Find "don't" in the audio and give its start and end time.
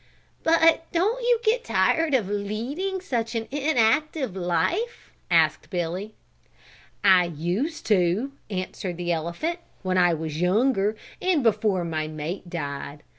0.91-1.21